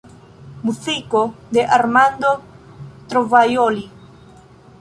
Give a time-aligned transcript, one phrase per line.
[0.69, 1.21] Muziko
[1.57, 2.33] de Armando
[3.13, 3.89] Trovajoli.